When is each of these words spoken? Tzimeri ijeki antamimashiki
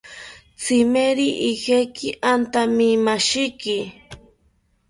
Tzimeri 0.59 1.27
ijeki 1.51 2.07
antamimashiki 2.31 3.77